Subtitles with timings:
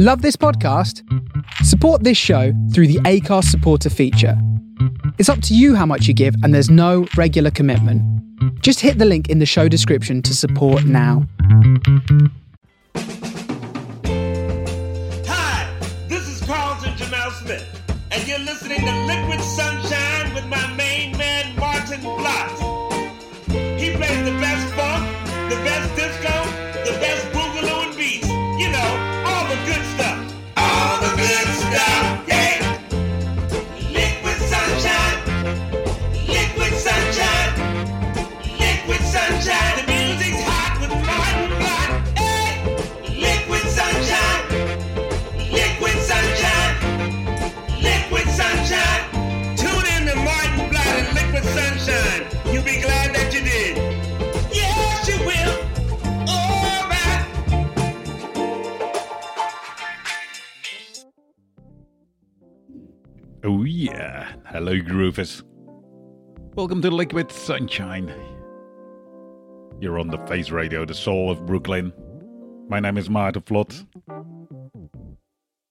[0.00, 1.02] Love this podcast?
[1.64, 4.40] Support this show through the Acast supporter feature.
[5.18, 8.00] It's up to you how much you give, and there's no regular commitment.
[8.62, 11.26] Just hit the link in the show description to support now.
[15.26, 15.68] Hi,
[16.06, 17.66] this is Carlton Jamel Smith,
[18.12, 19.40] and you're listening to Liquid
[63.98, 64.32] yeah.
[64.46, 65.42] Hello groovers.
[66.54, 68.14] Welcome to Liquid Sunshine.
[69.80, 71.92] You're on the Face Radio, the soul of Brooklyn.
[72.68, 73.84] My name is Maarten Vlot.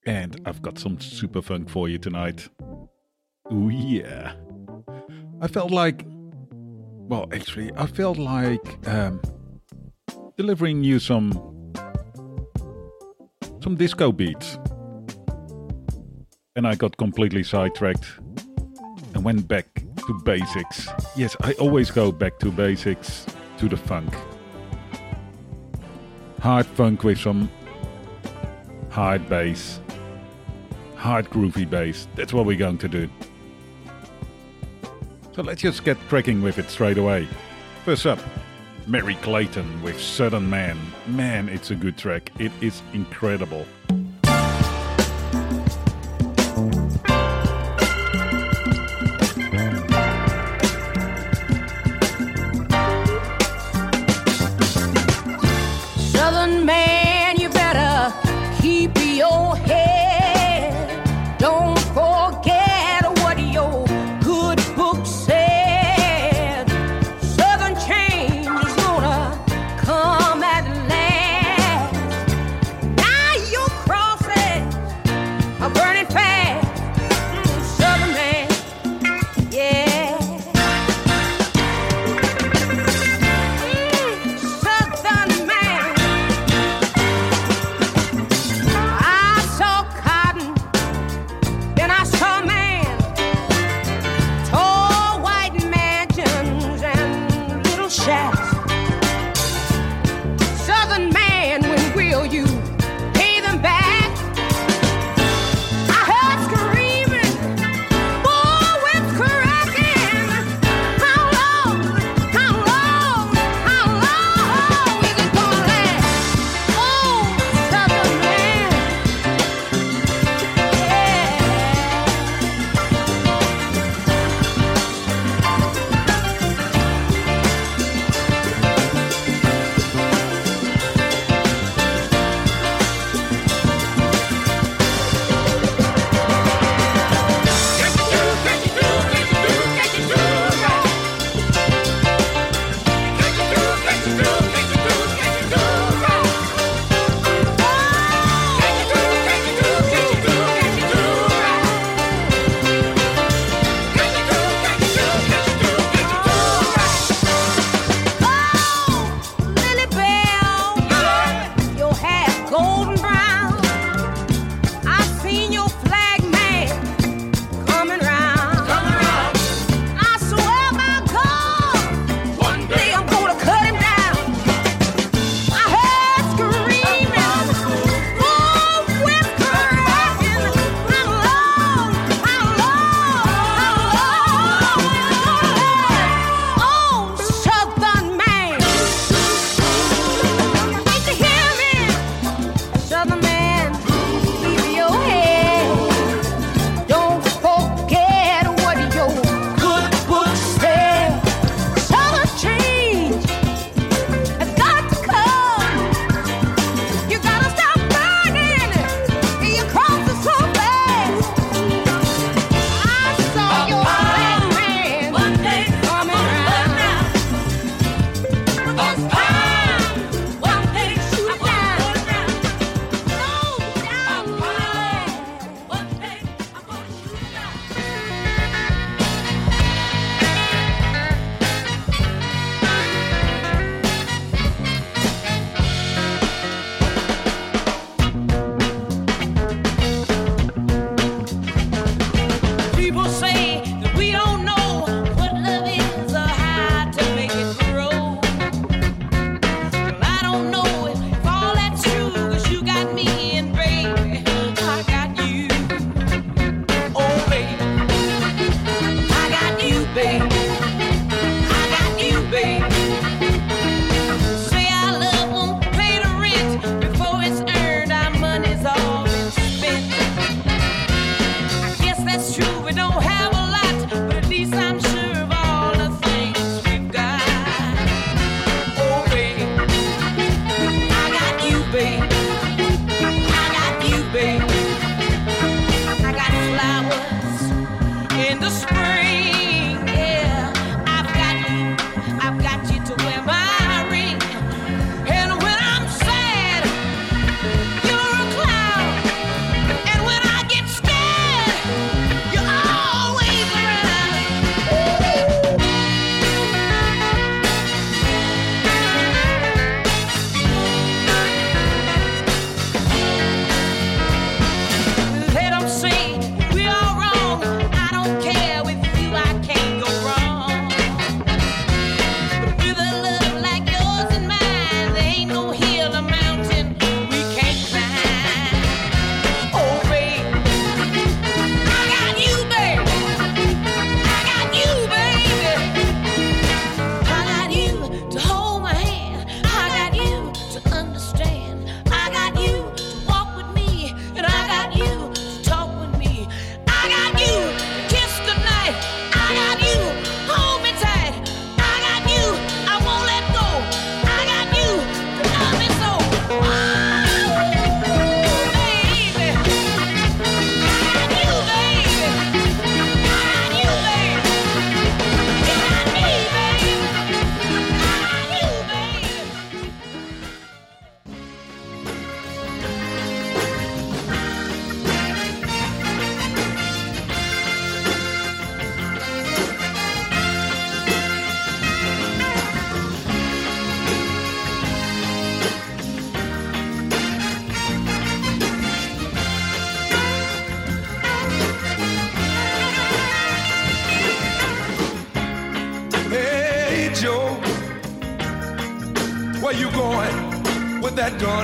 [0.05, 2.49] And I've got some super funk for you tonight.
[3.49, 4.33] Oh yeah.
[5.41, 6.05] I felt like
[7.09, 9.21] well actually I felt like um
[10.35, 11.31] delivering you some
[13.63, 14.57] some disco beats.
[16.57, 18.07] And I got completely sidetracked
[19.13, 19.67] and went back
[20.07, 20.87] to basics.
[21.15, 23.27] Yes, I always go back to basics,
[23.59, 24.11] to the funk.
[26.41, 27.51] Hard funk with some
[28.89, 29.79] hard bass.
[30.95, 32.07] Hard groovy bass.
[32.15, 33.07] That's what we're going to do.
[35.35, 37.27] So let's just get cracking with it straight away.
[37.85, 38.17] First up,
[38.87, 40.79] Merry Clayton with Southern Man.
[41.05, 42.31] Man, it's a good track.
[42.39, 43.67] It is incredible.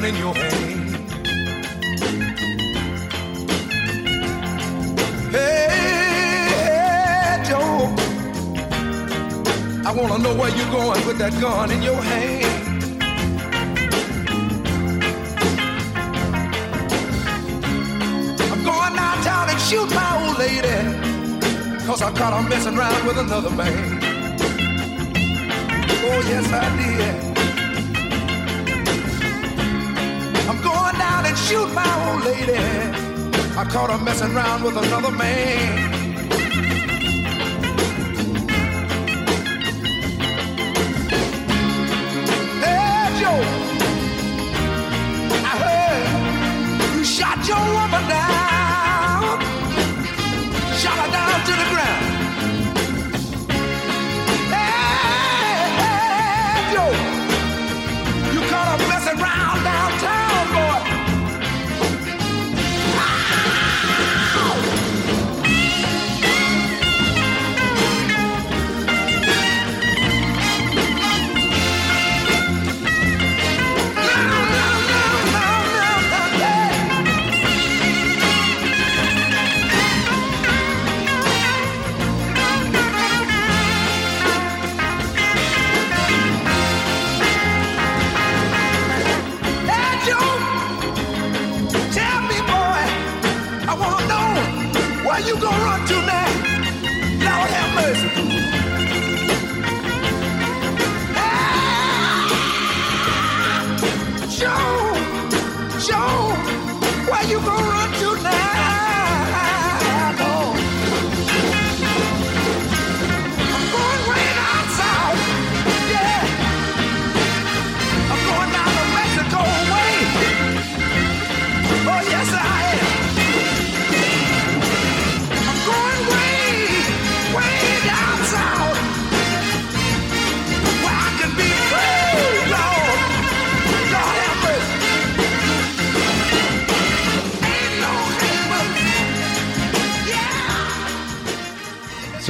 [0.03, 0.95] Gun in your hand.
[5.31, 6.63] Hey,
[7.47, 7.95] Joe,
[9.85, 12.94] I wanna know where you're going with that gun in your hand.
[18.51, 20.77] I'm going downtown and shoot my old lady,
[21.85, 24.00] cause I caught her messing around with another man.
[26.05, 27.32] Oh, yes, I did.
[31.53, 32.57] Shoot my old lady.
[33.61, 35.92] I caught her messing around with another man.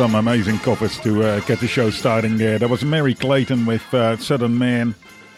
[0.03, 2.60] Some amazing covers to uh, get the show starting there.
[2.60, 4.95] That was Merry Clayton with uh, Southern Man,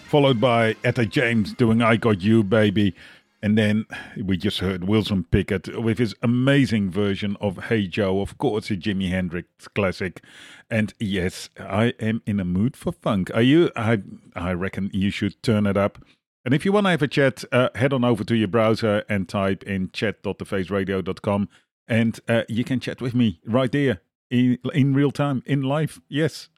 [0.07, 2.95] followed by Etta James doing I Got You, Baby.
[3.43, 3.86] And then
[4.17, 8.75] we just heard Wilson Pickett with his amazing version of Hey Joe, of course, a
[8.75, 10.24] Jimi Hendrix classic.
[10.67, 13.29] And yes, I am in a mood for funk.
[13.36, 13.69] Are you?
[13.75, 14.01] I,
[14.36, 16.03] I reckon you should turn it up.
[16.43, 19.03] And if you want to have a chat, uh, head on over to your browser
[19.07, 21.50] and type in chat.thefaceradio.com
[21.88, 26.00] and uh, you can chat with me right there in, in real time, in life.
[26.08, 26.50] Yes.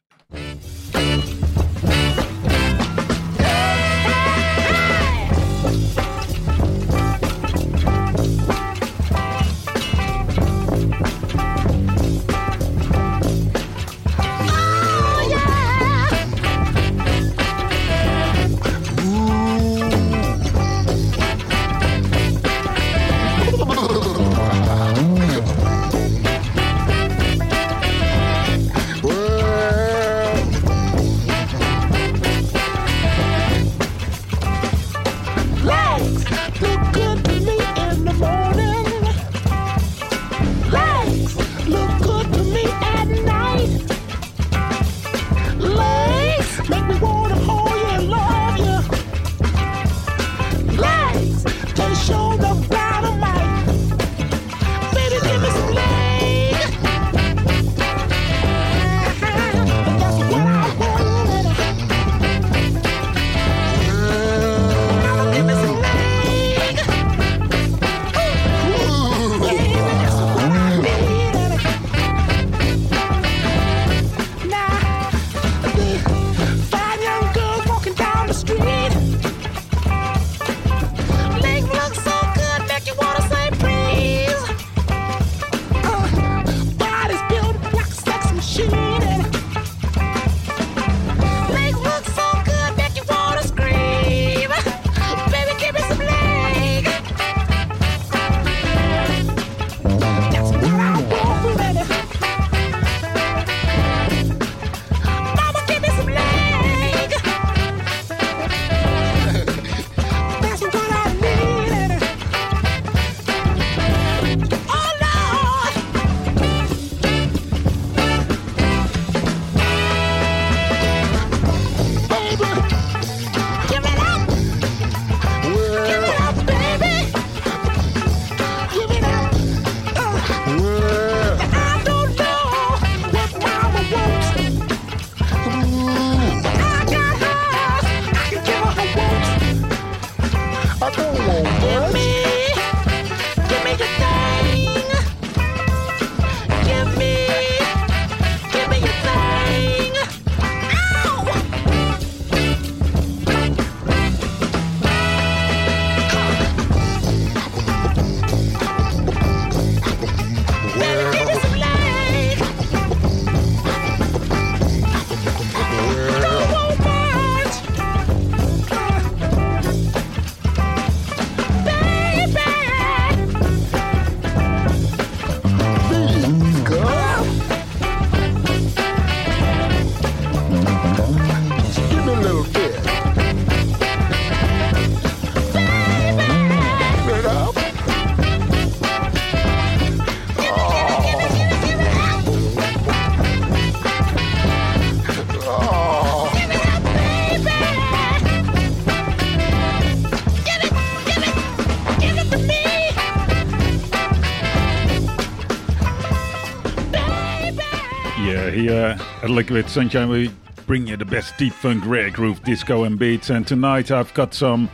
[208.57, 210.31] Here at Liquid Sunshine we
[210.65, 213.29] bring you the best deep funk, rare groove, disco and beats.
[213.29, 214.69] And tonight I've got some,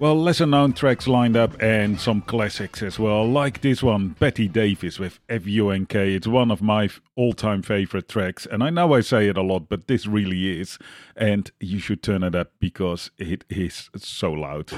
[0.00, 4.48] well, lesser known tracks lined up and some classics as well, like this one, Betty
[4.48, 5.94] Davis with FUNK.
[5.94, 9.68] It's one of my all-time favorite tracks, and I know I say it a lot,
[9.68, 10.78] but this really is.
[11.14, 14.72] And you should turn it up because it is so loud.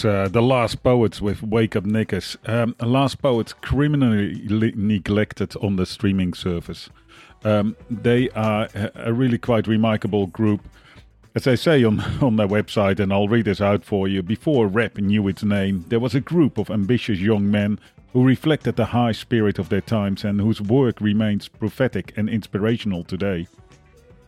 [0.05, 2.37] uh, The Last Poets with Wake Up Nickers.
[2.47, 6.91] Um, Last Poets criminally li- neglected on the streaming service.
[7.45, 10.61] Um, they are a really quite remarkable group.
[11.35, 14.67] As they say on, on their website, and I'll read this out for you before
[14.67, 17.79] rap knew its name, there was a group of ambitious young men
[18.13, 23.05] who reflected the high spirit of their times and whose work remains prophetic and inspirational
[23.05, 23.47] today.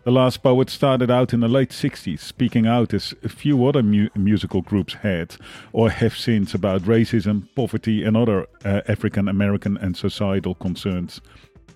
[0.02, 4.08] The Last Poet started out in the late 60s, speaking out as few other mu-
[4.14, 5.36] musical groups had
[5.74, 11.20] or have since about racism, poverty, and other uh, African American and societal concerns.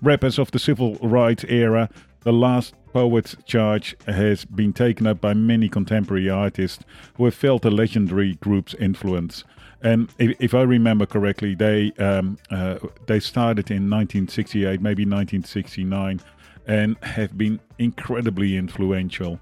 [0.01, 5.35] Rappers of the civil rights era, The Last Poet's charge has been taken up by
[5.35, 6.83] many contemporary artists
[7.17, 9.45] who have felt the legendary group's influence.
[9.83, 16.23] And if, if I remember correctly, they um, uh, they started in 1968, maybe 1969
[16.67, 19.39] and have been incredibly influential.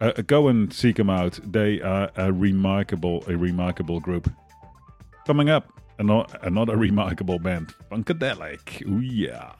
[0.00, 1.38] Uh, uh go and seek them out.
[1.44, 4.30] They are a remarkable, a remarkable group.
[5.26, 8.86] Coming up, another, another remarkable band, Funkadelic.
[8.86, 9.52] Ooh, yeah.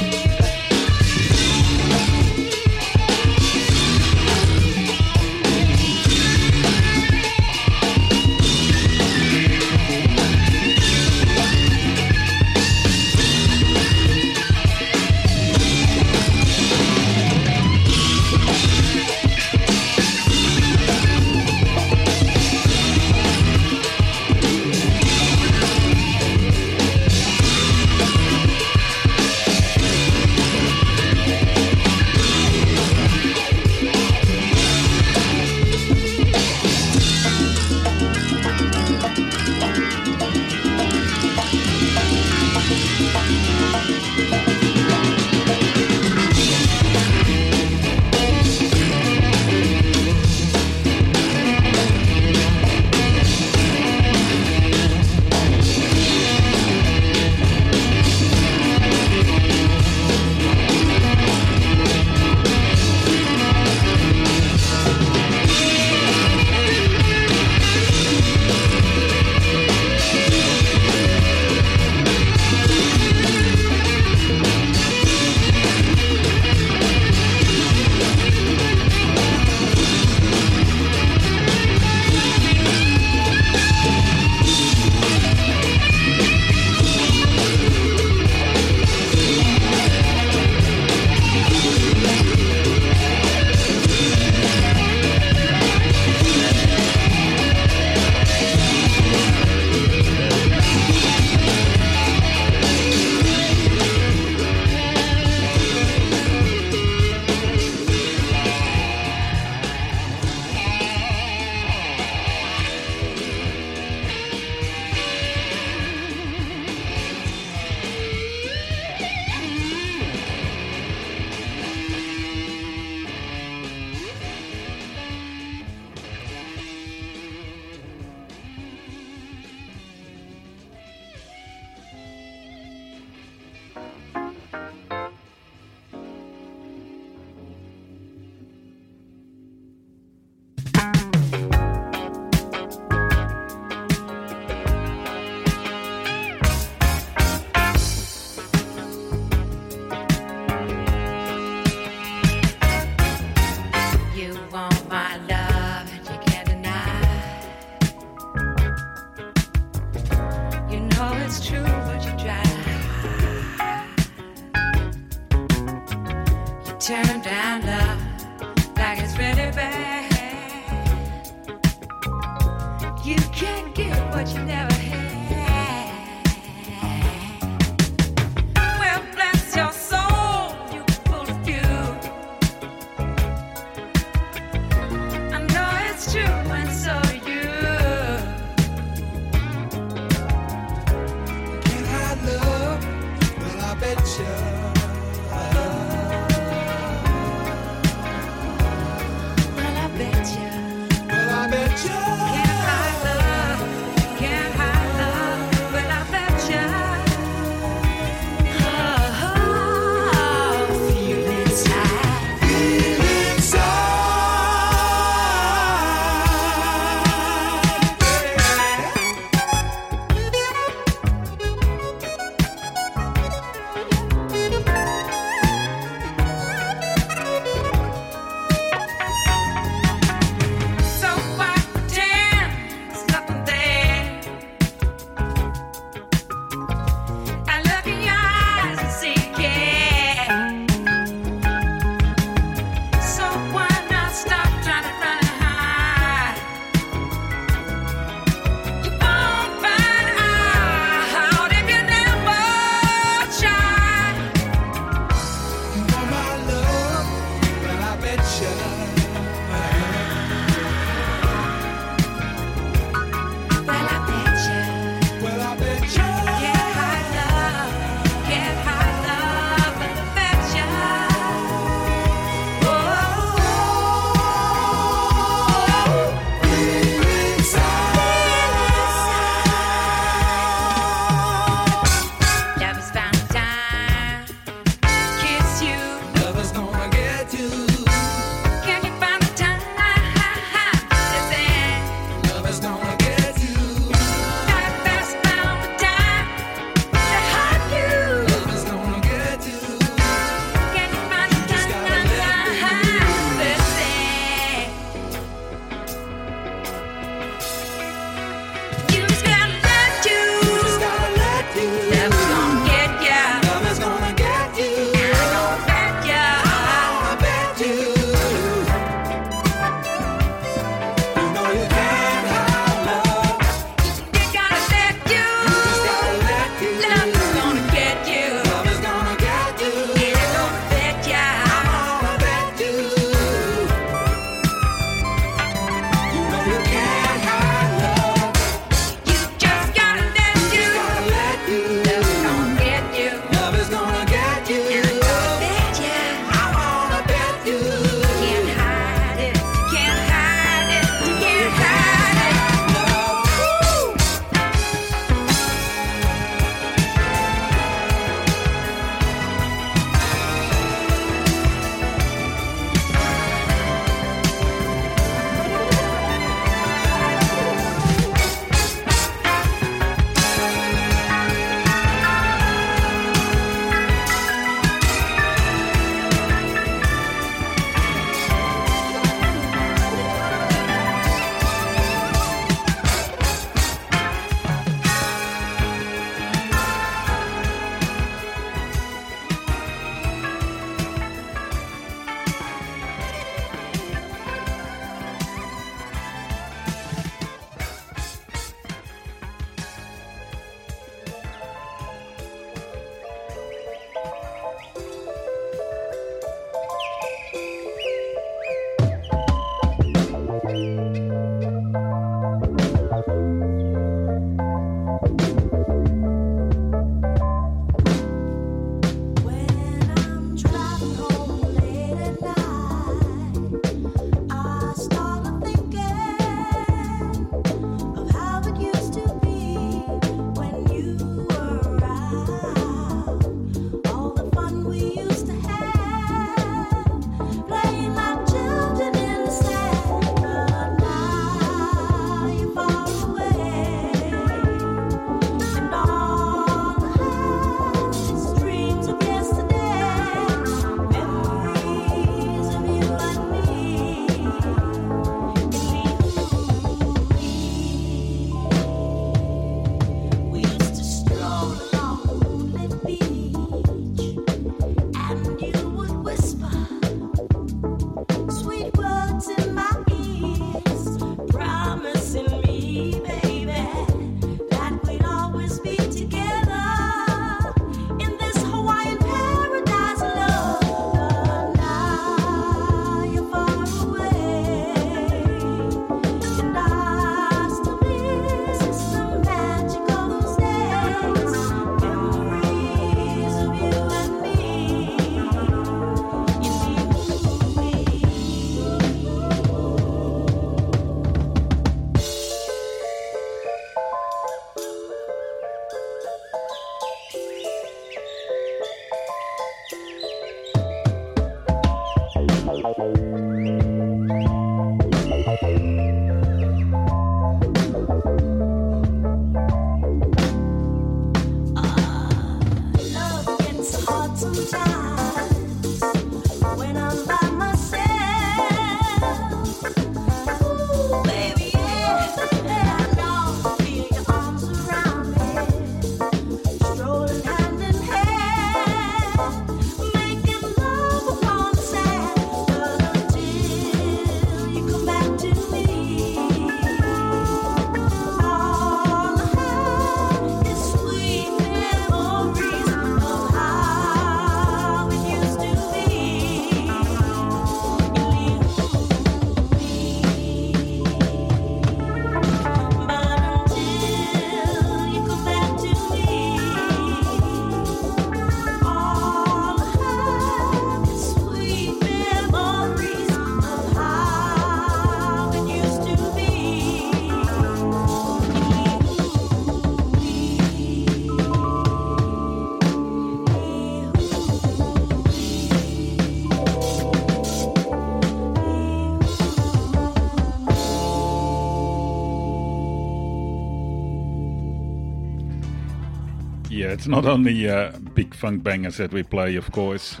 [596.88, 600.00] Not only uh, big funk bangers that we play, of course,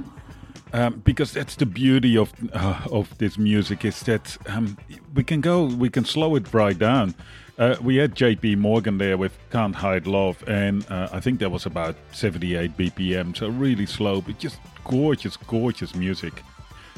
[0.72, 4.76] um, because that's the beauty of uh, of this music is that um,
[5.14, 7.14] we can go, we can slow it right down.
[7.58, 8.56] Uh, we had J.P.
[8.56, 13.36] Morgan there with "Can't Hide Love," and uh, I think that was about 78 BPM,
[13.36, 16.42] so really slow, but just gorgeous, gorgeous music.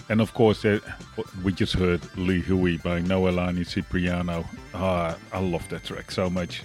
[0.09, 0.81] And of course, uh,
[1.45, 4.45] we just heard Huey by Noelani Cipriano.
[4.75, 6.63] Ah, I love that track so much.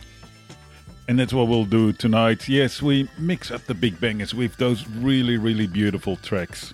[1.08, 2.50] And that's what we'll do tonight.
[2.50, 6.74] Yes, we mix up the big bangers with those really, really beautiful tracks.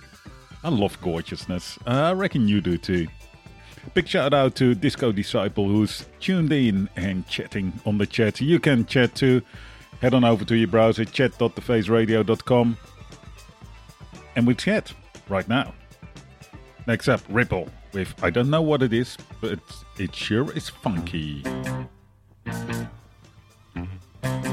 [0.64, 1.78] I love gorgeousness.
[1.86, 3.08] I reckon you do too.
[3.94, 8.40] Big shout out to Disco Disciple who's tuned in and chatting on the chat.
[8.40, 9.42] You can chat too.
[10.02, 12.78] Head on over to your browser, chat.thefaceradio.com.
[14.36, 14.94] And we chat
[15.28, 15.74] right now.
[16.88, 19.60] Next up, Ripple with I don't know what it is, but
[19.98, 21.44] it sure is funky.
[24.24, 24.51] Hola,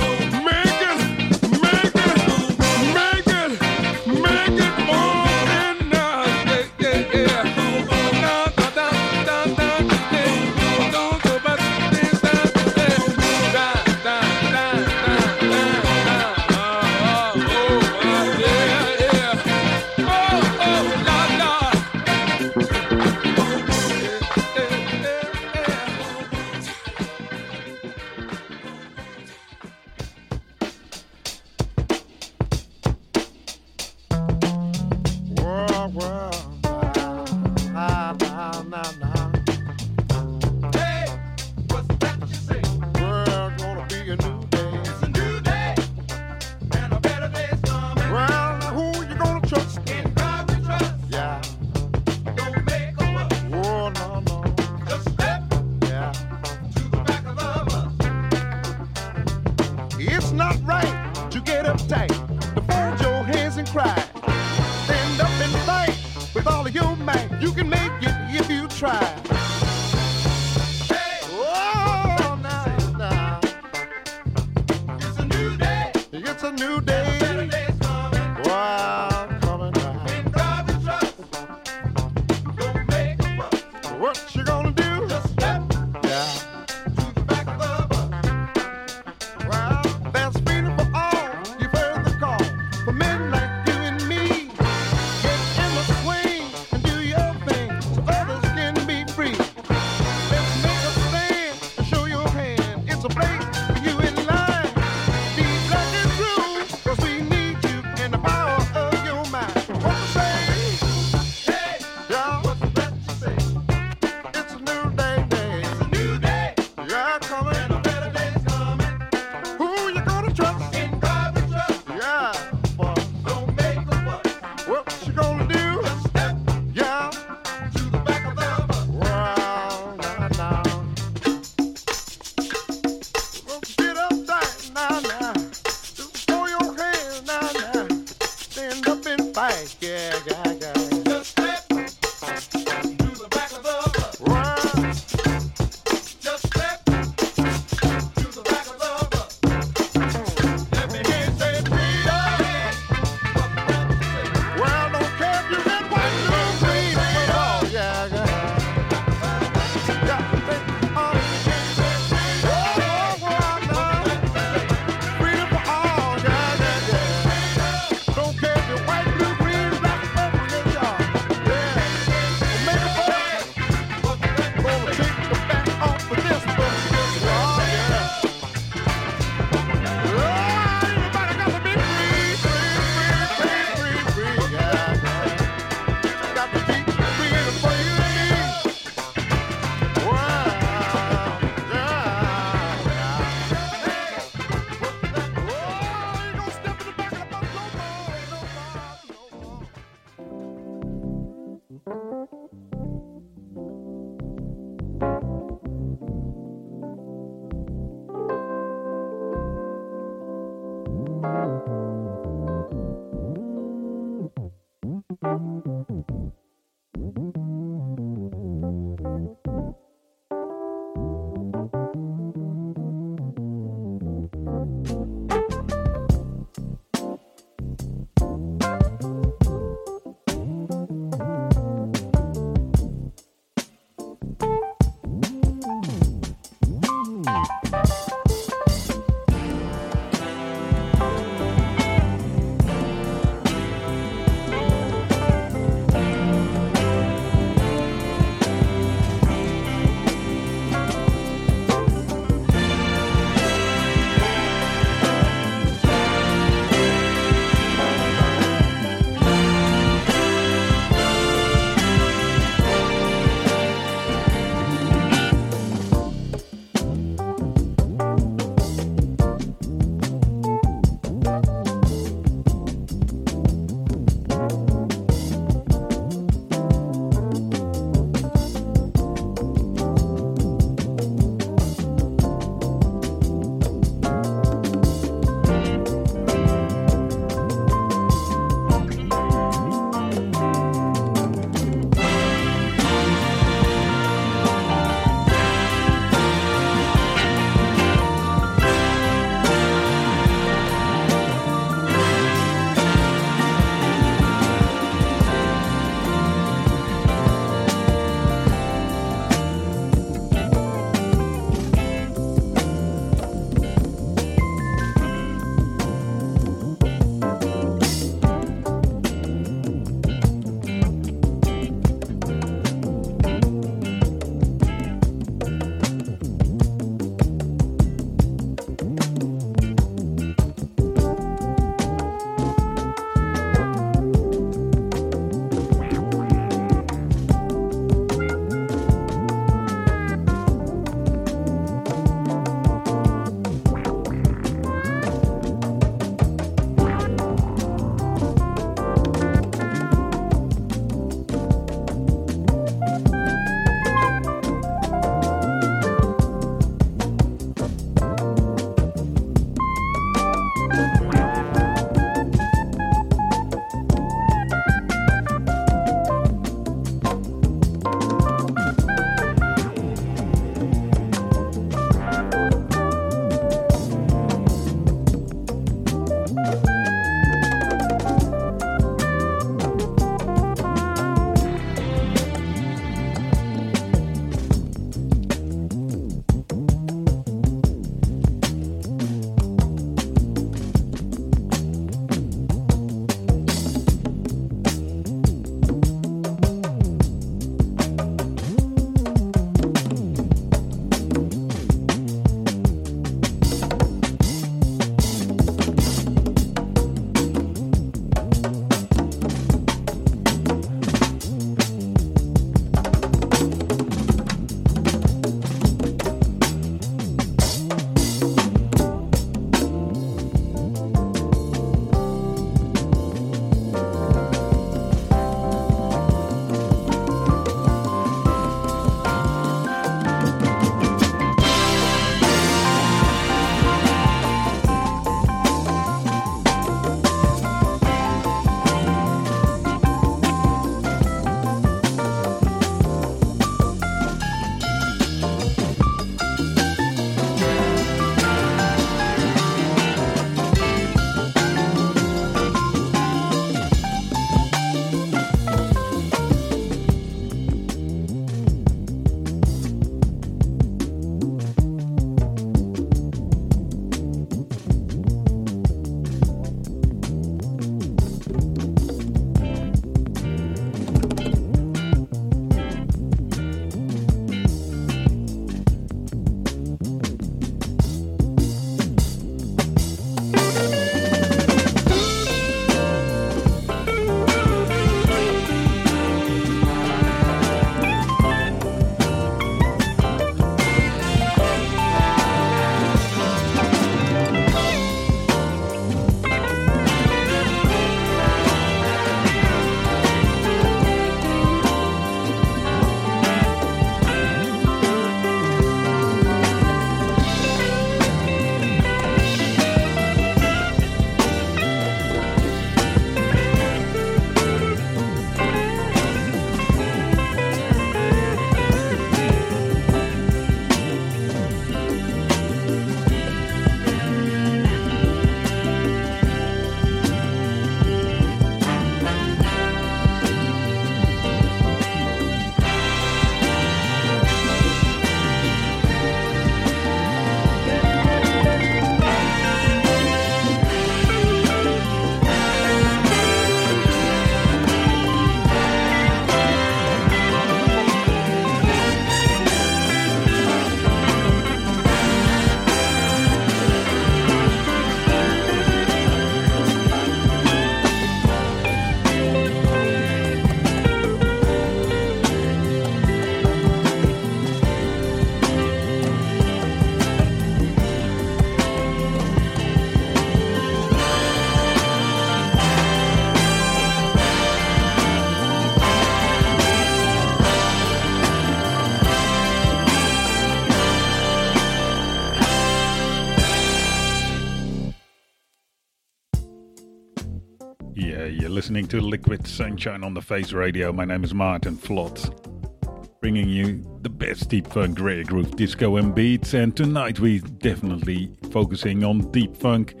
[588.80, 590.90] listening to Liquid Sunshine on the Face Radio.
[590.90, 596.14] My name is Maarten Vlot, bringing you the best deep funk, rare groove, disco, and
[596.14, 596.54] beats.
[596.54, 600.00] And tonight we're definitely focusing on deep funk,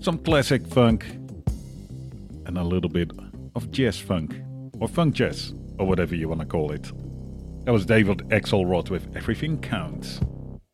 [0.00, 1.04] some classic funk,
[2.46, 3.10] and a little bit
[3.54, 4.40] of jazz funk,
[4.80, 6.90] or funk jazz, or whatever you want to call it.
[7.66, 10.18] That was David Axelrod with Everything Counts.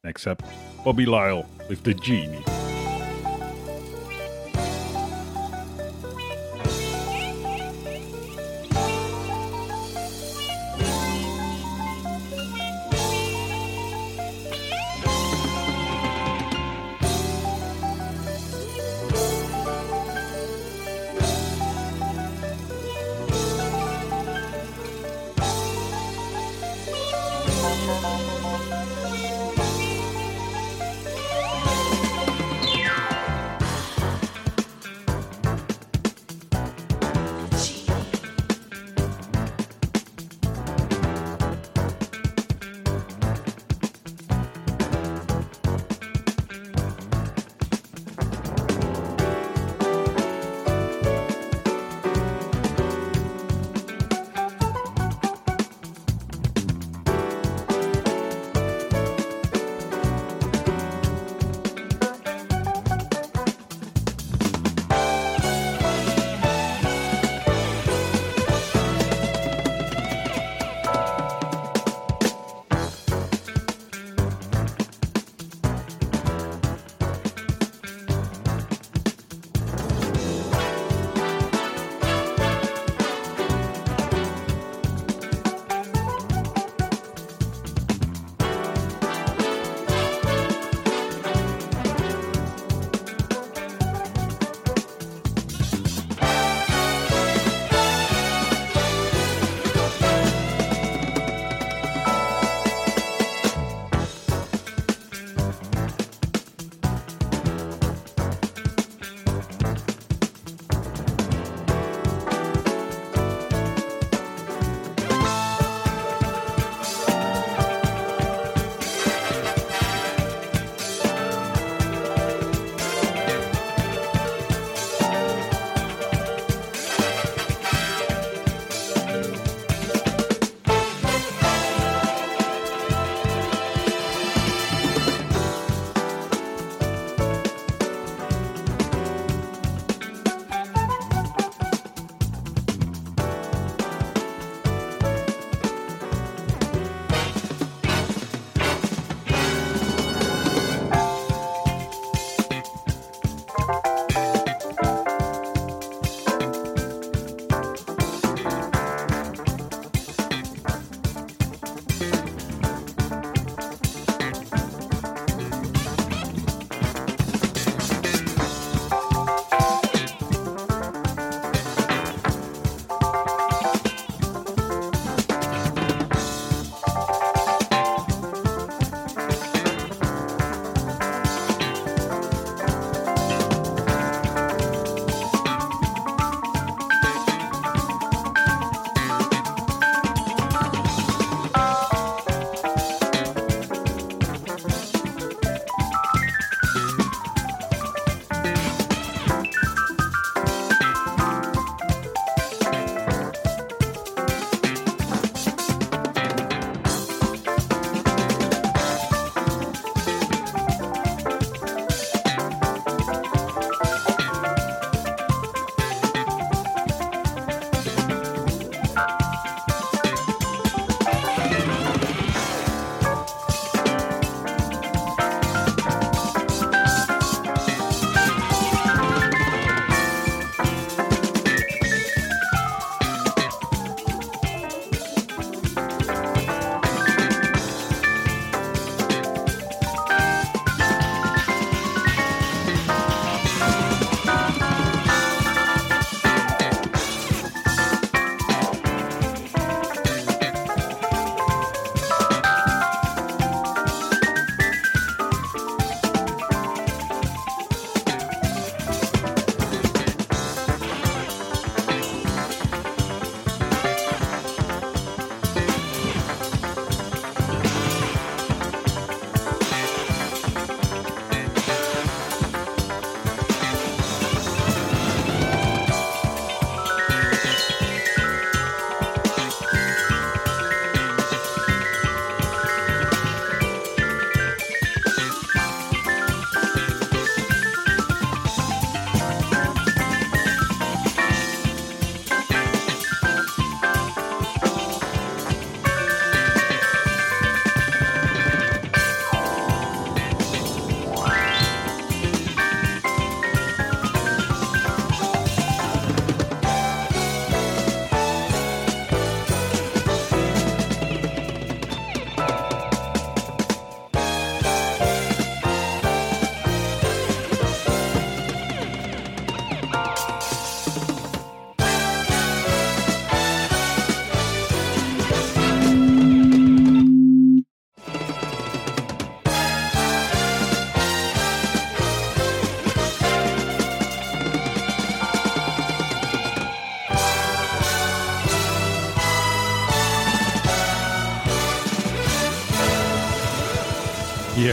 [0.05, 0.41] Next up,
[0.85, 2.45] Bobby Lyle with The Genie.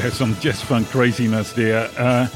[0.05, 1.89] Yeah, some jazz funk craziness there.
[1.97, 2.27] Uh,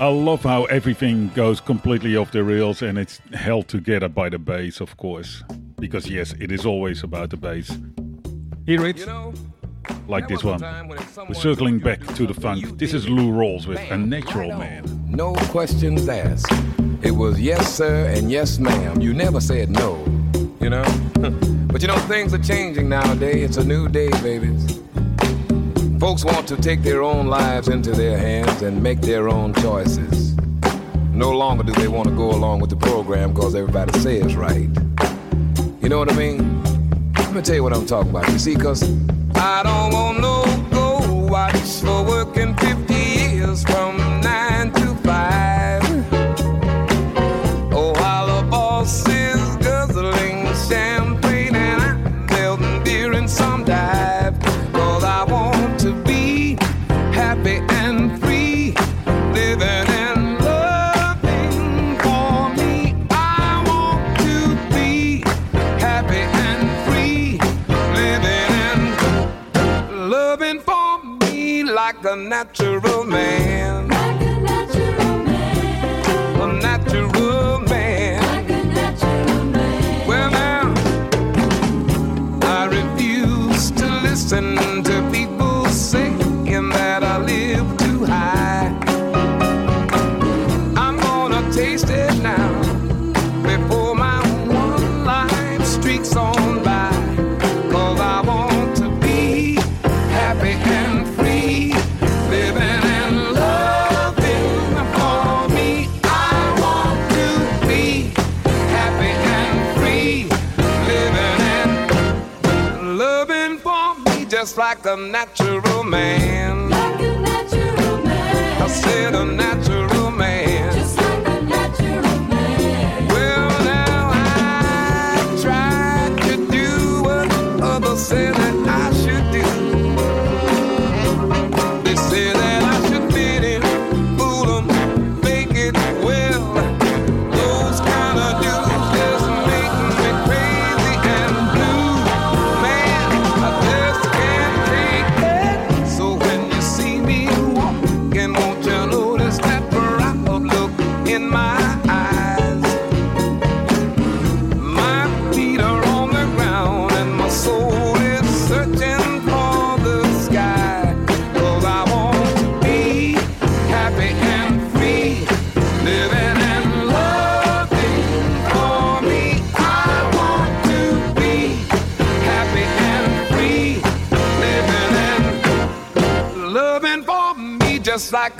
[0.00, 4.40] I love how everything goes completely off the rails and it's held together by the
[4.40, 5.44] bass, of course.
[5.78, 7.78] Because, yes, it is always about the bass.
[8.66, 9.06] Hear it?
[10.08, 10.60] like this one.
[11.28, 12.76] We're circling back to the funk.
[12.76, 14.82] This is Lou Rawls with A Natural Man.
[15.06, 16.50] No questions asked.
[17.02, 19.00] It was yes, sir, and yes, ma'am.
[19.00, 20.04] You never said no,
[20.60, 20.82] you know?
[21.68, 23.44] but you know, things are changing nowadays.
[23.44, 24.71] It's a new day, babies.
[26.02, 30.34] Folks want to take their own lives into their hands and make their own choices.
[31.12, 34.68] No longer do they want to go along with the program because everybody says right.
[35.80, 36.60] You know what I mean?
[37.14, 38.28] Let me tell you what I'm talking about.
[38.30, 38.82] You see, because
[39.36, 42.81] I don't want no go watch for working 50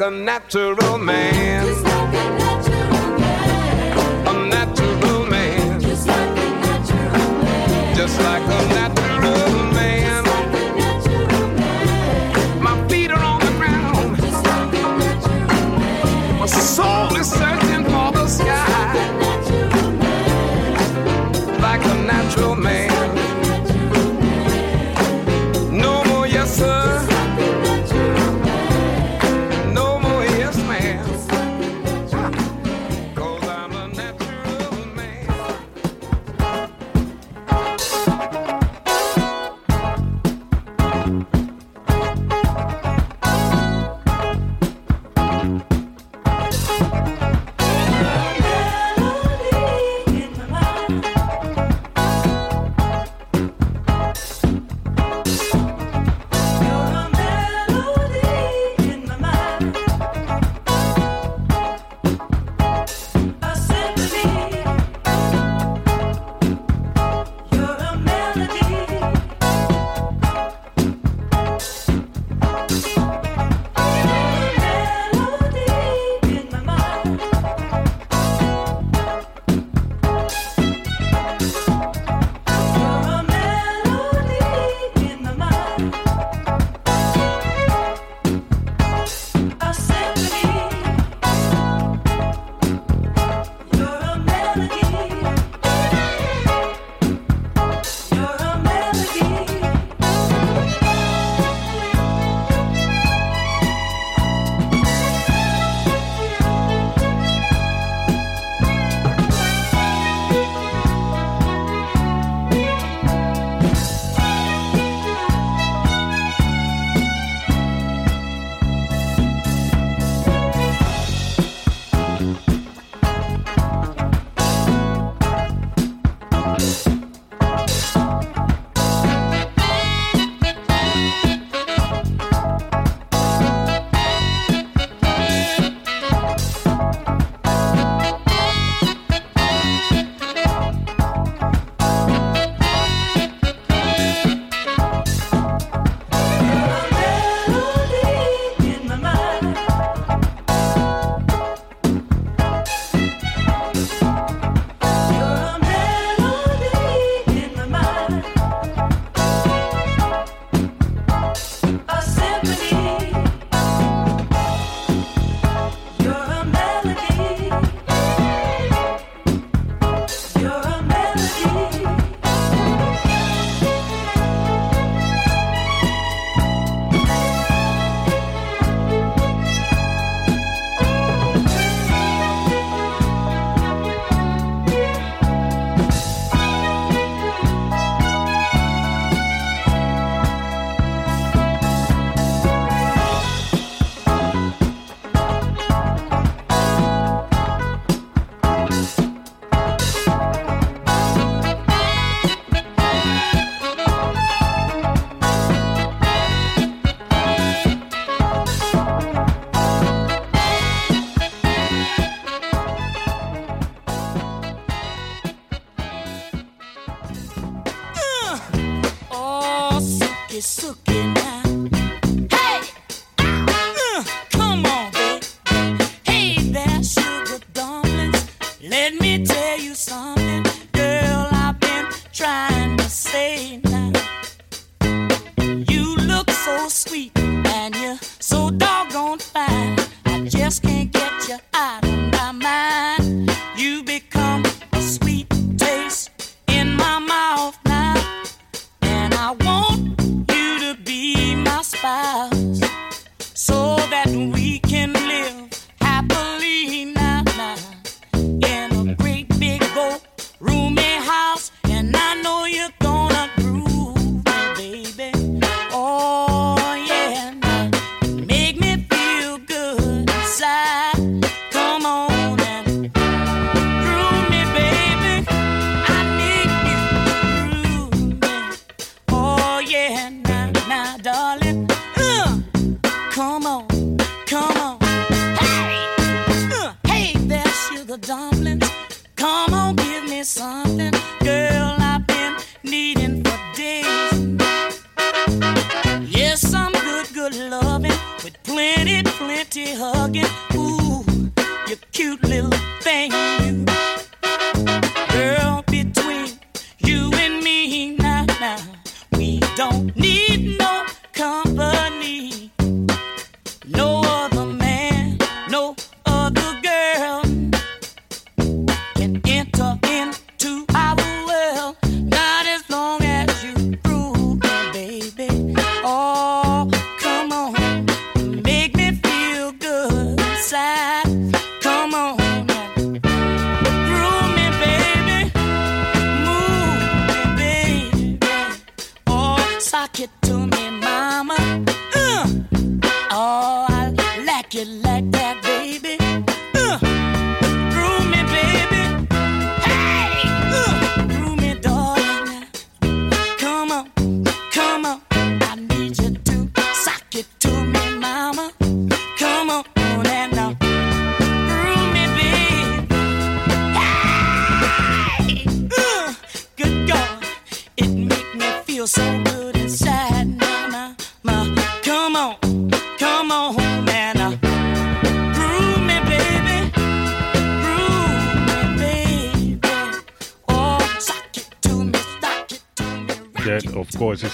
[0.03, 0.82] like a natural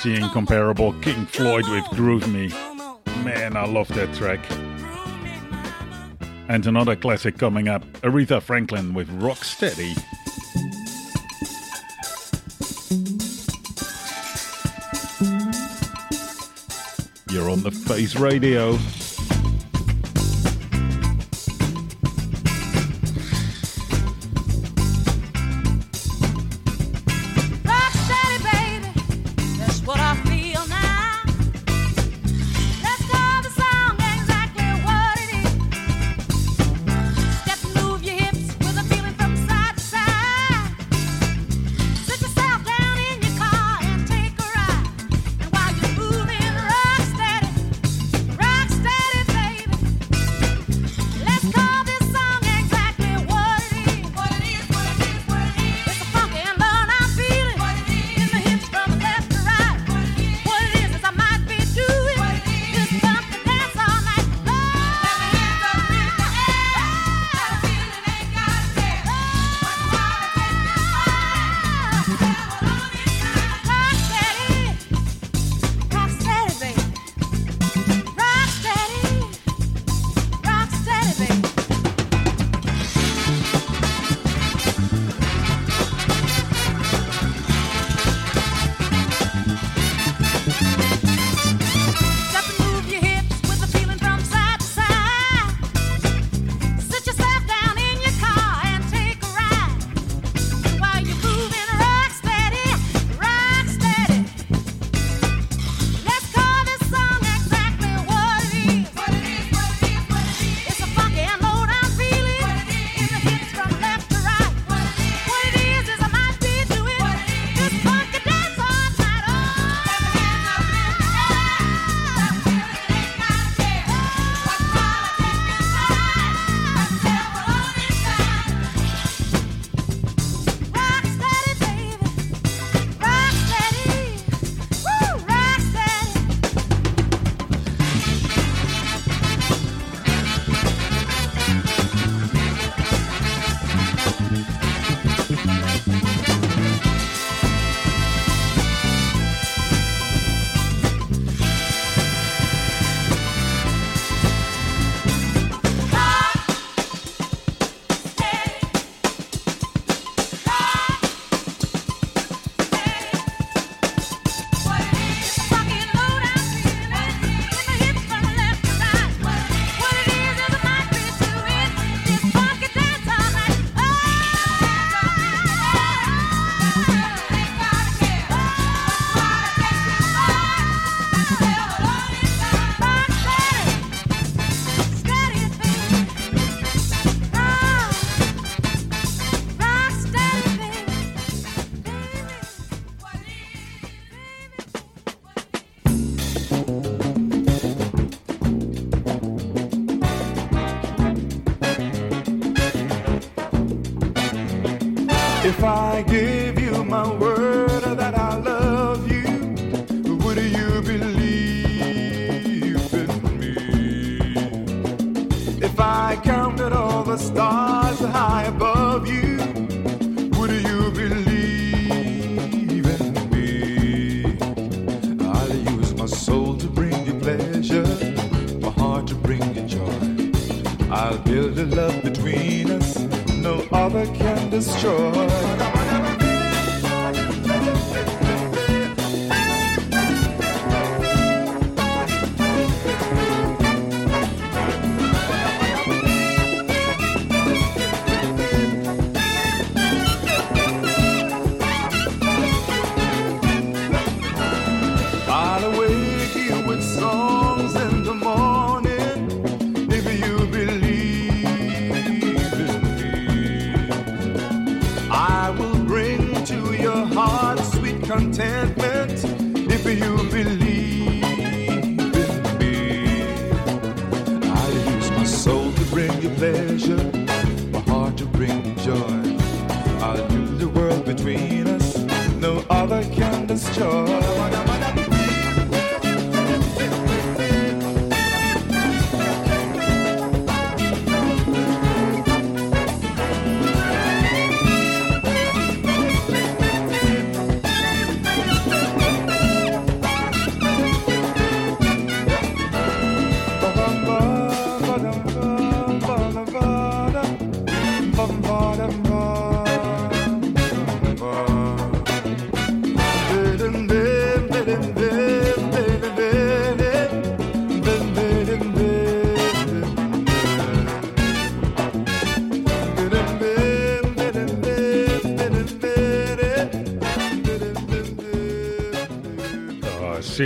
[0.02, 2.48] the incomparable King Floyd with Groove Me.
[3.24, 4.38] Man, I love that track.
[6.48, 9.94] And another classic coming up Aretha Franklin with Rock Steady.
[17.30, 18.78] You're on the Face Radio.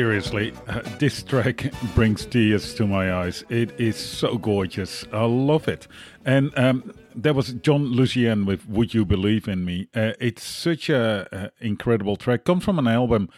[0.02, 0.52] Seriously,
[0.98, 3.44] this track brings tears to my eyes.
[3.48, 5.04] It is so gorgeous.
[5.12, 5.86] I love it.
[6.24, 10.90] And um, there was Jon Lucien with "Would You Believe in Me." Uh, it's such
[10.90, 12.42] a, uh incredible track.
[12.42, 13.28] Comes from an album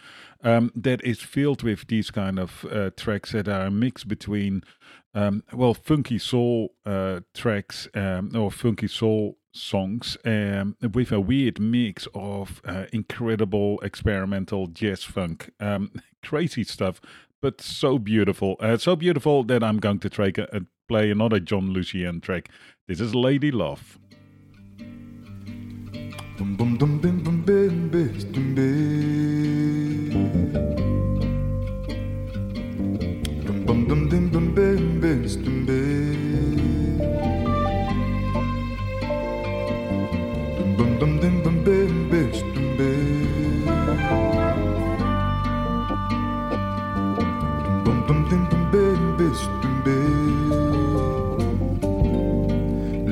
[0.43, 4.63] um, that is filled with these kind of uh, tracks that are a mix between,
[5.13, 11.59] um, well, funky soul uh, tracks um, or funky soul songs um, with a weird
[11.59, 15.51] mix of uh, incredible experimental jazz funk.
[15.59, 15.91] Um,
[16.23, 17.01] crazy stuff,
[17.41, 18.57] but so beautiful.
[18.59, 22.49] Uh, so beautiful that I'm going to try, uh, play another Jon Lucien track.
[22.87, 23.97] This is Lady Love.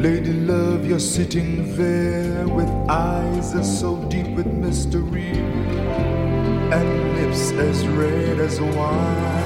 [0.03, 5.31] Lady love, you're sitting there with eyes as so deep with mystery
[6.75, 9.41] and lips as red as wine.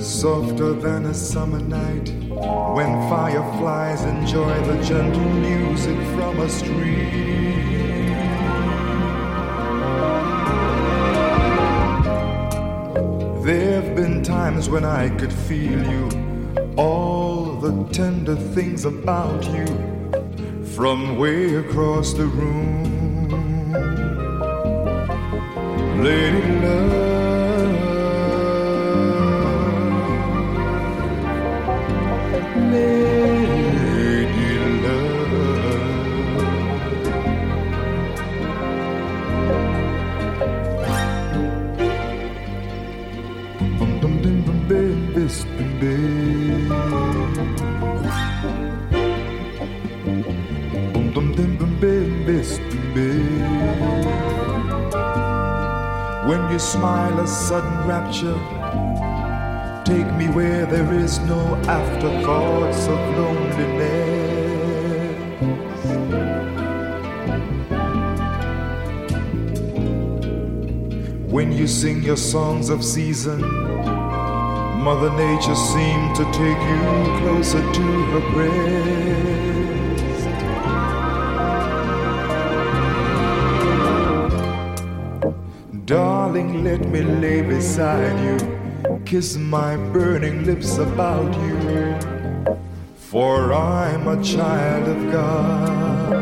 [0.00, 2.08] Softer than a summer night
[2.76, 7.71] when fireflies enjoy the gentle music from a stream.
[14.42, 16.04] Times when I could feel you,
[16.76, 19.66] all the tender things about you
[20.74, 23.28] from way across the room.
[26.02, 27.01] Lady love,
[52.94, 53.40] bim.
[56.28, 58.38] When you smile, a sudden rapture.
[59.84, 64.12] Take me where there is no afterthoughts of loneliness.
[71.30, 76.82] When you sing your songs of season, Mother Nature seemed to take you
[77.20, 77.82] closer to
[78.12, 79.81] her breast.
[85.92, 88.38] Darling, let me lay beside you,
[89.04, 92.56] kiss my burning lips about you,
[92.96, 96.16] for I'm a child of God.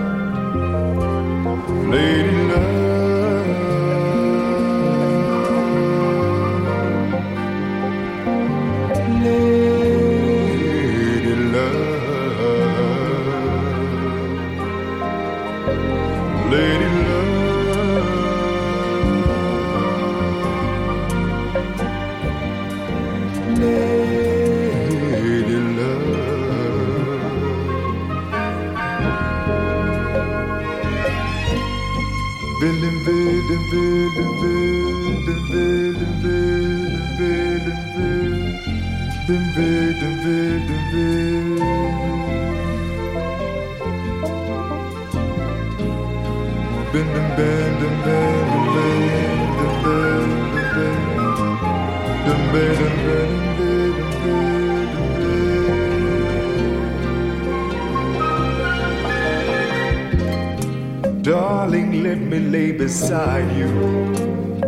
[1.89, 2.60] Lady
[52.53, 53.40] Been
[62.61, 63.71] lay beside you,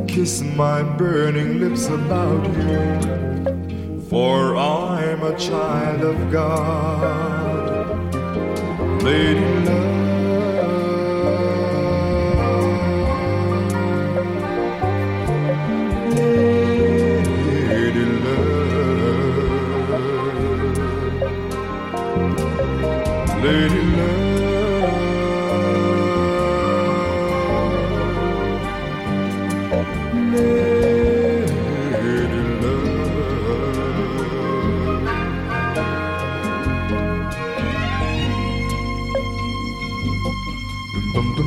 [0.09, 7.53] kiss my burning lips about you, for I'm a child of God.
[9.03, 9.92] Lady love.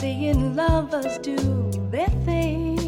[0.00, 1.36] seeing lovers do
[1.90, 2.79] their thing.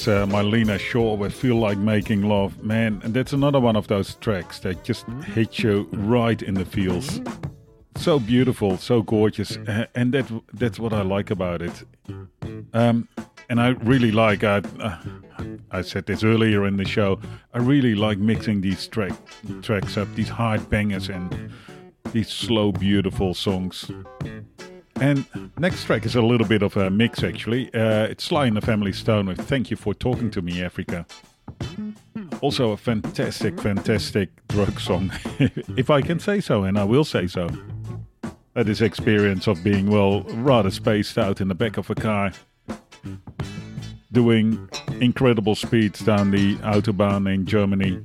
[0.00, 2.62] Was uh, Marlena Shaw with Feel Like Making Love.
[2.62, 6.64] Man, and that's another one of those tracks that just hits you right in the
[6.64, 7.20] feels.
[7.96, 11.84] So beautiful, so gorgeous, uh, and that that's what I like about it.
[12.72, 13.08] Um,
[13.50, 14.96] and I really like, I, uh,
[15.70, 17.20] I said this earlier in the show,
[17.52, 19.12] I really like mixing these track,
[19.60, 21.50] tracks up, these hard bangers and
[22.12, 23.90] these slow, beautiful songs.
[24.96, 25.24] And
[25.58, 27.72] next track is a little bit of a mix, actually.
[27.72, 31.06] Uh, it's Sly and the Family Stone with Thank You for Talking to Me, Africa.
[32.40, 35.12] Also, a fantastic, fantastic drug song,
[35.76, 37.48] if I can say so, and I will say so.
[38.54, 42.32] That is experience of being, well, rather spaced out in the back of a car,
[44.12, 44.68] doing
[45.00, 48.04] incredible speeds down the Autobahn in Germany,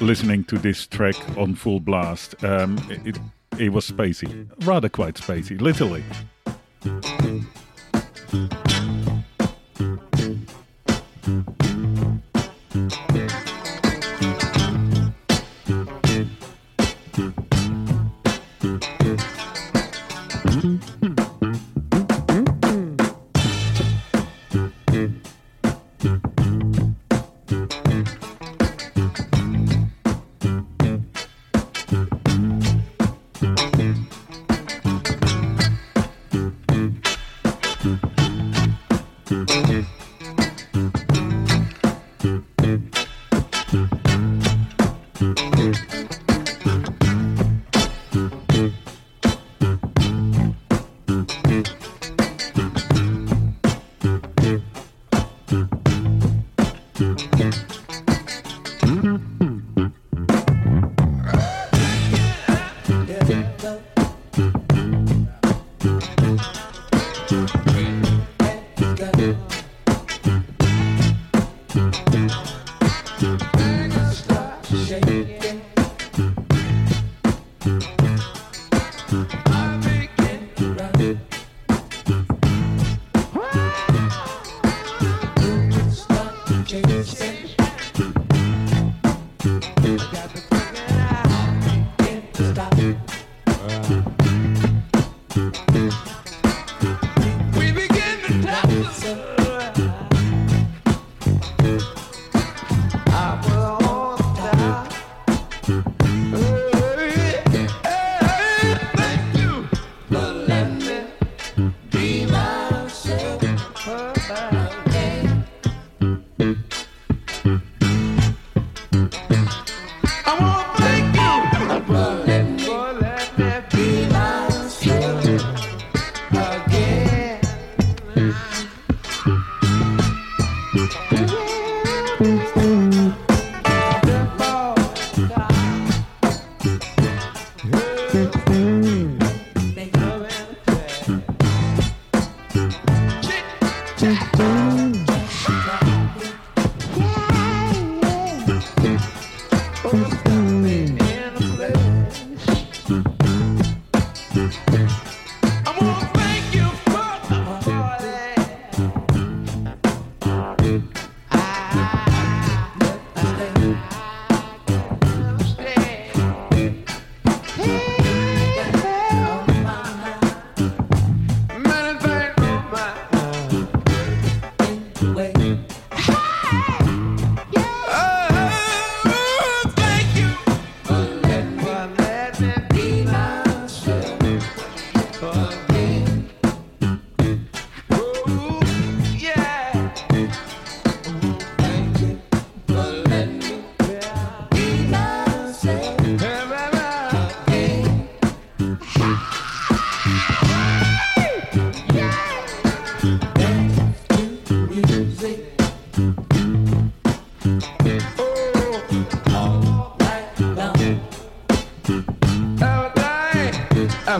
[0.00, 2.42] listening to this track on full blast.
[2.44, 3.18] Um, it,
[3.58, 4.66] it was spacey, mm.
[4.66, 6.04] rather quite spacey, literally.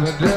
[0.02, 0.31] Papa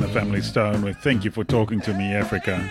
[0.00, 2.68] The Family Stone with Thank You for Talking to Me, Africa.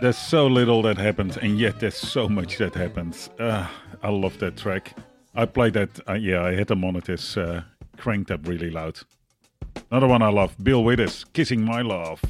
[0.00, 3.30] There's so little that happens, and yet there's so much that happens.
[3.38, 3.66] Uh,
[4.02, 4.96] I love that track.
[5.34, 7.62] I played that, uh, yeah, I had the monitors uh,
[7.96, 8.98] cranked up really loud.
[9.90, 12.20] Another one I love Bill Withers, Kissing My Love.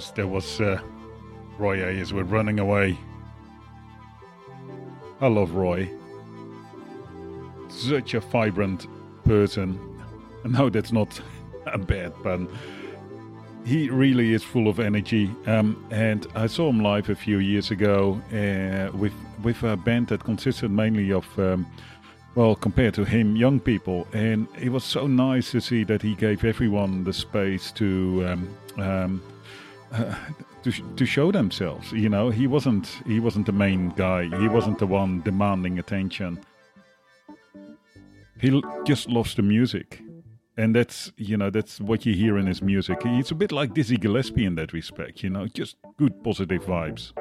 [0.00, 0.80] Course, there was uh,
[1.58, 2.96] Roy Ayers Running Away.
[5.20, 5.90] I love Roy.
[7.68, 8.86] Such a vibrant
[9.26, 9.78] person.
[10.46, 11.20] No, that's not
[11.66, 12.48] a bad pun.
[13.66, 15.30] He really is full of energy.
[15.44, 19.12] Um, and I saw him live a few years ago uh, with,
[19.42, 21.66] with a band that consisted mainly of, um,
[22.34, 24.08] well, compared to him, young people.
[24.14, 28.26] And it was so nice to see that he gave everyone the space to.
[28.26, 28.48] Um,
[28.78, 29.22] um,
[29.92, 30.14] uh,
[30.62, 32.30] to, to show themselves you know?
[32.30, 34.24] He wasn't he wasn't the main guy.
[34.38, 36.40] He wasn't the one demanding attention.
[38.40, 40.00] He l- just loves the music.
[40.56, 43.02] And that's you know that's what you hear in his music.
[43.02, 45.46] He's a bit like dizzy gillespie in that respect you know?
[45.46, 47.12] Just good positive vibes.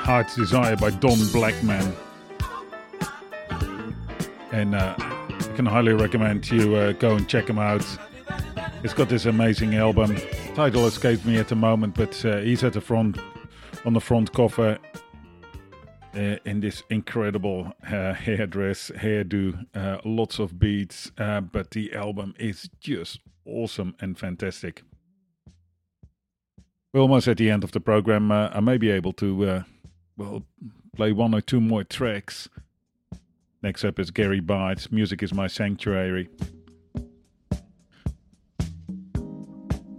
[0.00, 1.94] Heart's Desire by Don Blackman.
[4.52, 7.86] And uh, I can highly recommend you uh, go and check him out.
[8.82, 10.16] He's got this amazing album.
[10.54, 13.18] Title escapes me at the moment, but uh, he's at the front,
[13.84, 14.78] on the front cover,
[16.14, 21.12] uh, in this incredible uh, hairdress, hairdo, uh, lots of beats.
[21.16, 24.82] But the album is just awesome and fantastic.
[26.92, 28.32] We're almost at the end of the program.
[28.32, 29.62] Uh, I may be able to, uh,
[30.20, 30.42] well,
[30.94, 32.46] play one or two more tracks.
[33.62, 36.28] Next up is Gary Bartz Music is My Sanctuary.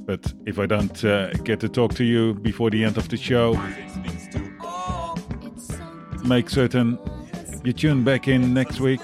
[0.06, 3.18] But if I don't uh, get to talk to you before the end of the
[3.18, 3.54] show,
[6.24, 7.00] make certain
[7.64, 9.02] you tune back in next week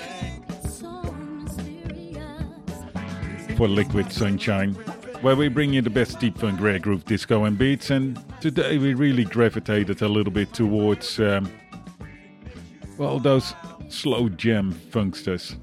[3.55, 4.77] for Liquid Sunshine,
[5.21, 7.89] where we bring you the best deep funk, rare groove, disco, and beats.
[7.89, 11.51] And today we really gravitated a little bit towards, um,
[12.97, 13.53] well, those
[13.89, 15.55] slow jam funksters.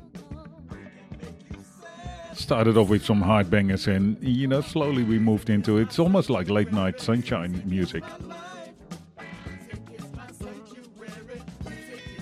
[2.32, 6.30] Started off with some hard bangers, and you know, slowly we moved into it's almost
[6.30, 8.02] like late night sunshine music.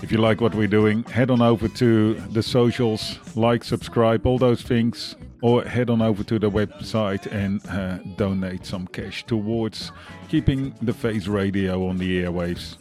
[0.02, 4.36] If you like what we're doing, head on over to the socials, like, subscribe, all
[4.36, 9.92] those things, or head on over to the website and uh, donate some cash towards
[10.28, 12.78] keeping the Face Radio on the airwaves.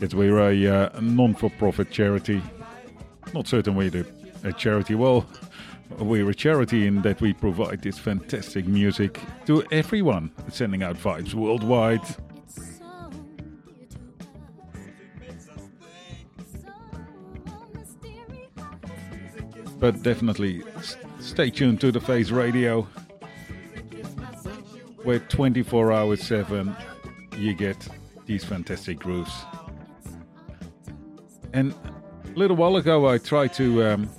[0.00, 2.40] Yes, we're a uh, non for profit charity.
[3.34, 4.06] Not certain we're
[4.42, 4.94] a charity.
[4.94, 5.26] Well,
[5.98, 11.34] we're a charity in that we provide this fantastic music to everyone, sending out vibes
[11.34, 12.00] worldwide.
[19.82, 20.62] But definitely
[21.18, 22.82] stay tuned to the Face Radio,
[25.02, 26.72] where 24 hours 7
[27.36, 27.88] you get
[28.24, 29.32] these fantastic grooves.
[31.52, 31.74] And
[32.24, 33.84] a little while ago, I tried to.
[33.84, 34.10] Um,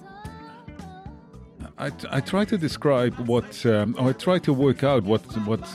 [1.77, 5.65] I, I tried to describe what, um, I tried to work out what what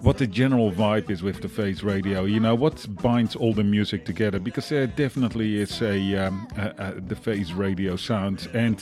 [0.00, 2.24] what the general vibe is with the Face Radio.
[2.24, 4.38] You know, what binds all the music together?
[4.38, 8.80] Because there definitely is a, um, a, a the Face Radio sound, and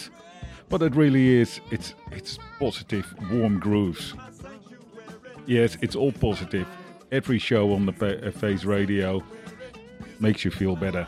[0.68, 4.14] what it really is, it's it's positive, warm grooves.
[5.46, 6.66] Yes, it's all positive.
[7.12, 9.22] Every show on the Fa- uh, Face Radio
[10.18, 11.06] makes you feel better.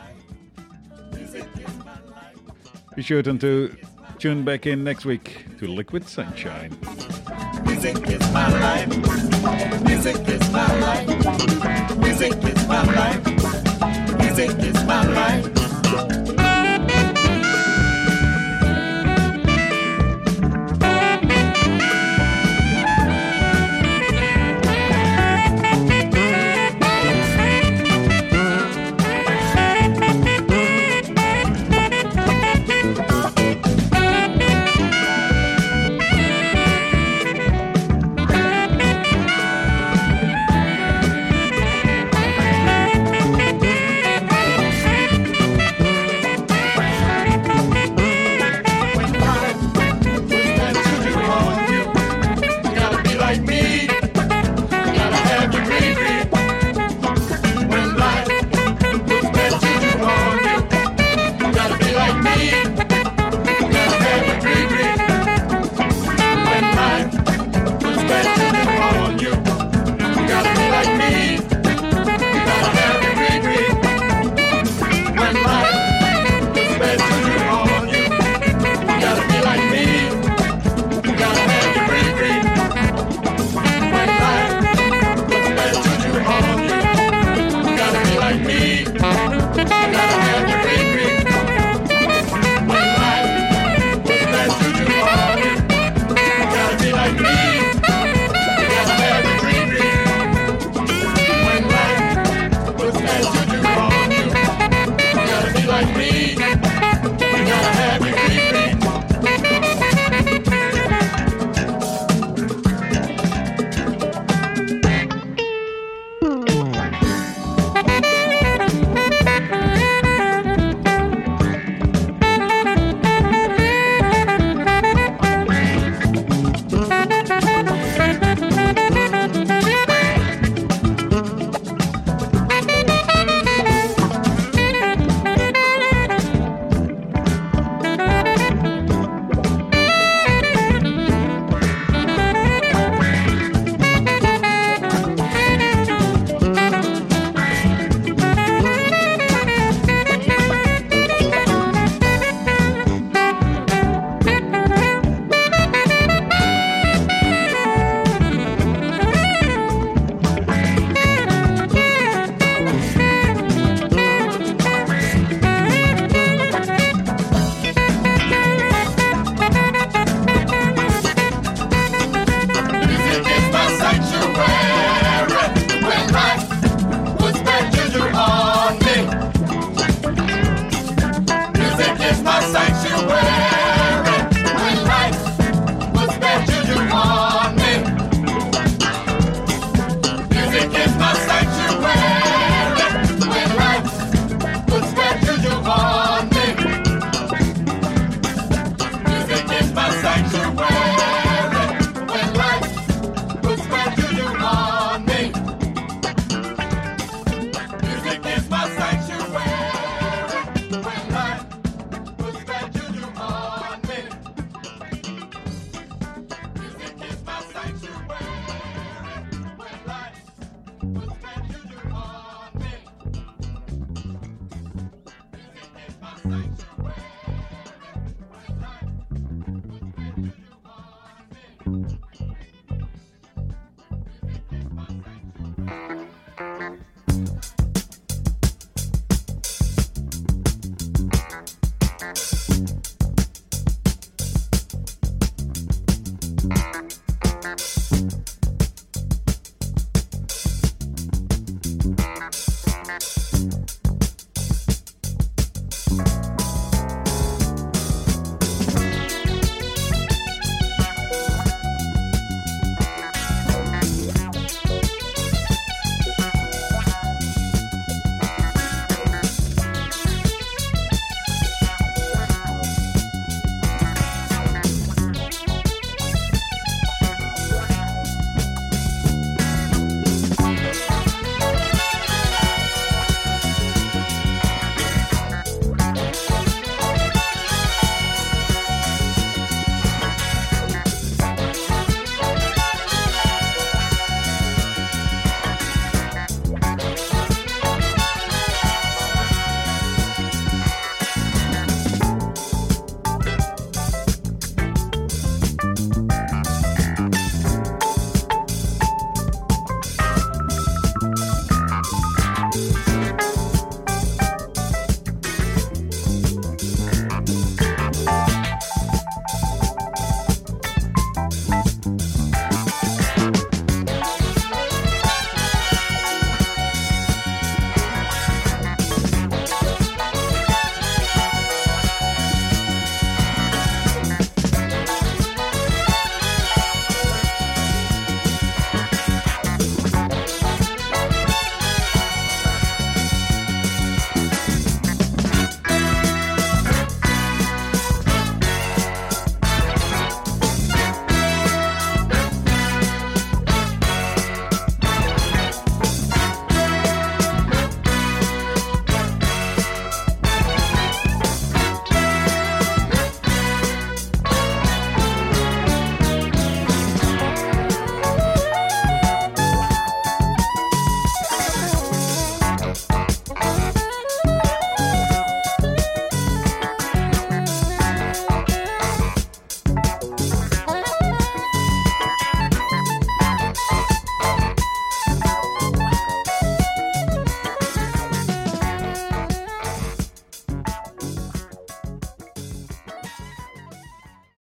[2.94, 3.76] Be sure to
[4.18, 6.76] tune back in next week to Liquid Sunshine.
[7.64, 8.88] Music is my life.
[9.84, 11.96] Music is my life.
[11.98, 14.18] Music is my life.
[14.18, 15.57] Music is my life.